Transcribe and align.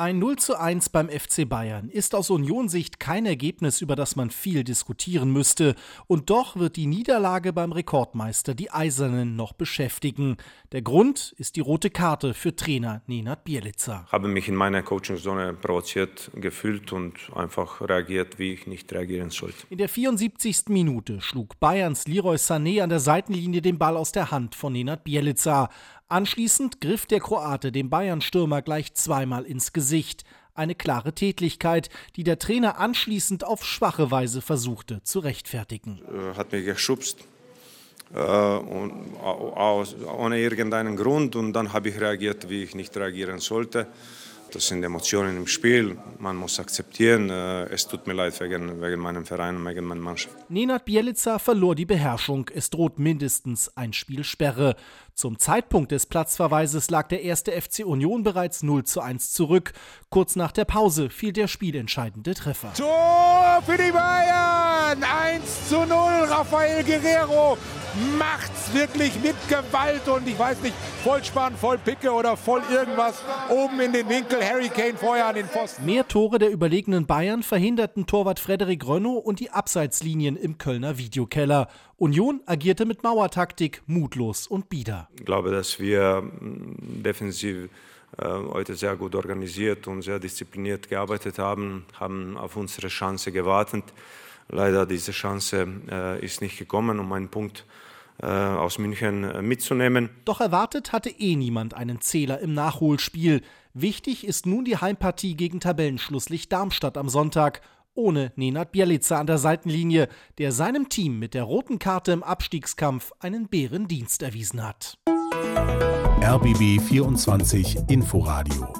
Ein 0.00 0.18
0 0.18 0.36
zu 0.36 0.58
1 0.58 0.88
beim 0.88 1.10
FC 1.10 1.46
Bayern 1.46 1.90
ist 1.90 2.14
aus 2.14 2.30
Union-Sicht 2.30 3.00
kein 3.00 3.26
Ergebnis, 3.26 3.82
über 3.82 3.96
das 3.96 4.16
man 4.16 4.30
viel 4.30 4.64
diskutieren 4.64 5.30
müsste. 5.30 5.74
Und 6.06 6.30
doch 6.30 6.56
wird 6.56 6.76
die 6.76 6.86
Niederlage 6.86 7.52
beim 7.52 7.70
Rekordmeister 7.70 8.54
die 8.54 8.70
Eisernen 8.70 9.36
noch 9.36 9.52
beschäftigen. 9.52 10.38
Der 10.72 10.80
Grund 10.80 11.34
ist 11.36 11.56
die 11.56 11.60
rote 11.60 11.90
Karte 11.90 12.32
für 12.32 12.56
Trainer 12.56 13.02
Nenad 13.08 13.44
Bielica. 13.44 14.04
Ich 14.06 14.12
habe 14.12 14.28
mich 14.28 14.48
in 14.48 14.54
meiner 14.54 14.82
Coachingzone 14.82 15.52
provoziert 15.52 16.30
gefühlt 16.34 16.94
und 16.94 17.18
einfach 17.36 17.82
reagiert, 17.82 18.38
wie 18.38 18.54
ich 18.54 18.66
nicht 18.66 18.90
reagieren 18.94 19.28
sollte. 19.28 19.66
In 19.68 19.76
der 19.76 19.90
74. 19.90 20.68
Minute 20.68 21.20
schlug 21.20 21.60
Bayerns 21.60 22.08
Leroy 22.08 22.36
Sané 22.36 22.82
an 22.82 22.88
der 22.88 23.00
Seitenlinie 23.00 23.60
den 23.60 23.76
Ball 23.76 23.98
aus 23.98 24.12
der 24.12 24.30
Hand 24.30 24.54
von 24.54 24.72
Nenad 24.72 25.04
Bielica. 25.04 25.68
Anschließend 26.10 26.80
griff 26.80 27.06
der 27.06 27.20
Kroate 27.20 27.70
dem 27.70 27.88
Bayern-Stürmer 27.88 28.62
gleich 28.62 28.94
zweimal 28.94 29.44
ins 29.44 29.72
Gesicht. 29.72 30.24
Eine 30.54 30.74
klare 30.74 31.12
Tätlichkeit, 31.12 31.88
die 32.16 32.24
der 32.24 32.40
Trainer 32.40 32.78
anschließend 32.78 33.44
auf 33.44 33.64
schwache 33.64 34.10
Weise 34.10 34.42
versuchte 34.42 35.04
zu 35.04 35.20
rechtfertigen. 35.20 36.02
Er 36.12 36.36
hat 36.36 36.50
mich 36.50 36.64
geschubst, 36.64 37.18
äh, 38.12 38.18
und, 38.18 39.16
aus, 39.20 39.94
ohne 40.18 40.40
irgendeinen 40.40 40.96
Grund, 40.96 41.36
und 41.36 41.52
dann 41.52 41.72
habe 41.72 41.90
ich 41.90 42.00
reagiert, 42.00 42.50
wie 42.50 42.64
ich 42.64 42.74
nicht 42.74 42.96
reagieren 42.96 43.38
sollte. 43.38 43.86
Das 44.52 44.66
sind 44.66 44.82
Emotionen 44.82 45.36
im 45.36 45.46
Spiel. 45.46 45.96
Man 46.18 46.36
muss 46.36 46.58
akzeptieren. 46.58 47.30
Äh, 47.30 47.64
es 47.66 47.86
tut 47.86 48.06
mir 48.06 48.14
leid 48.14 48.38
wegen, 48.40 48.80
wegen 48.82 49.00
meinem 49.00 49.24
Verein 49.24 49.56
und 49.56 49.66
wegen 49.66 49.84
meiner 49.84 50.00
Mannschaft. 50.00 50.34
Nenad 50.50 50.84
Bielica 50.84 51.38
verlor 51.38 51.74
die 51.74 51.86
Beherrschung. 51.86 52.50
Es 52.52 52.70
droht 52.70 52.98
mindestens 52.98 53.76
ein 53.76 53.92
Spielsperre. 53.92 54.76
Zum 55.14 55.38
Zeitpunkt 55.38 55.92
des 55.92 56.06
Platzverweises 56.06 56.90
lag 56.90 57.08
der 57.08 57.22
erste 57.22 57.52
FC 57.52 57.84
Union 57.84 58.22
bereits 58.22 58.62
0 58.62 58.84
zu 58.84 59.00
1 59.00 59.32
zurück. 59.32 59.72
Kurz 60.08 60.34
nach 60.34 60.52
der 60.52 60.64
Pause 60.64 61.10
fiel 61.10 61.32
der 61.32 61.46
spielentscheidende 61.46 62.34
Treffer. 62.34 62.72
Tor 62.74 63.62
für 63.64 63.76
die 63.76 63.92
Bayern! 63.92 65.04
1 65.04 65.68
zu 65.68 65.84
0, 65.84 66.24
Rafael 66.24 66.82
Guerrero 66.82 67.56
macht's 68.18 68.72
wirklich 68.72 69.12
mit 69.22 69.36
Gewalt 69.48 70.06
und 70.08 70.26
ich 70.28 70.38
weiß 70.38 70.62
nicht, 70.62 70.74
Vollspann, 71.02 71.56
voll 71.56 71.78
Picke 71.78 72.10
oder 72.12 72.36
voll 72.36 72.62
irgendwas 72.70 73.22
oben 73.48 73.80
in 73.80 73.92
den 73.92 74.08
Winkel. 74.08 74.42
Harry 74.42 74.68
Kane 74.68 74.94
vorher 74.96 75.26
an 75.26 75.34
den 75.34 75.46
Pfosten. 75.46 75.84
Mehr 75.84 76.06
Tore 76.06 76.38
der 76.38 76.50
überlegenen 76.50 77.06
Bayern 77.06 77.42
verhinderten 77.42 78.06
Torwart 78.06 78.38
Frederik 78.38 78.86
Renault 78.86 79.24
und 79.24 79.40
die 79.40 79.50
Abseitslinien 79.50 80.36
im 80.36 80.58
Kölner 80.58 80.98
Videokeller. 80.98 81.68
Union 81.96 82.40
agierte 82.46 82.86
mit 82.86 83.02
Mauertaktik 83.02 83.82
muntlos 83.86 84.46
und 84.46 84.68
bieder. 84.68 85.08
Ich 85.18 85.24
glaube, 85.24 85.50
dass 85.50 85.78
wir 85.78 86.22
mm, 86.22 87.02
defensiv 87.02 87.68
äh, 88.18 88.24
heute 88.24 88.74
sehr 88.74 88.96
gut 88.96 89.14
organisiert 89.14 89.86
und 89.86 90.02
sehr 90.02 90.18
diszipliniert 90.18 90.88
gearbeitet 90.88 91.38
haben, 91.38 91.84
haben 91.98 92.36
auf 92.36 92.56
unsere 92.56 92.88
Chance 92.88 93.32
gewartet. 93.32 93.84
Leider 94.50 94.86
diese 94.86 95.12
Chance 95.12 95.66
äh, 95.90 96.24
ist 96.24 96.40
nicht 96.40 96.58
gekommen, 96.58 96.98
um 96.98 97.12
einen 97.12 97.28
Punkt 97.28 97.64
äh, 98.22 98.26
aus 98.26 98.78
München 98.78 99.24
äh, 99.24 99.42
mitzunehmen. 99.42 100.10
Doch 100.24 100.40
erwartet 100.40 100.92
hatte 100.92 101.10
eh 101.10 101.36
niemand 101.36 101.74
einen 101.74 102.00
Zähler 102.00 102.40
im 102.40 102.52
Nachholspiel. 102.52 103.42
Wichtig 103.72 104.26
ist 104.26 104.46
nun 104.46 104.64
die 104.64 104.76
Heimpartie 104.76 105.36
gegen 105.36 105.60
Tabellenschlusslicht 105.60 106.52
Darmstadt 106.52 106.98
am 106.98 107.08
Sonntag 107.08 107.62
ohne 107.94 108.32
Nenad 108.36 108.72
Bielica 108.72 109.18
an 109.18 109.26
der 109.26 109.38
Seitenlinie, 109.38 110.08
der 110.38 110.52
seinem 110.52 110.88
Team 110.88 111.18
mit 111.18 111.34
der 111.34 111.44
roten 111.44 111.78
Karte 111.78 112.12
im 112.12 112.22
Abstiegskampf 112.22 113.12
einen 113.20 113.48
Bärendienst 113.48 114.22
erwiesen 114.22 114.66
hat. 114.66 114.98
RBB 116.22 116.80
24 116.80 117.78
Inforadio 117.88 118.72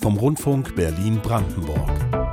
vom 0.00 0.16
Rundfunk 0.16 0.74
Berlin-Brandenburg. 0.76 2.25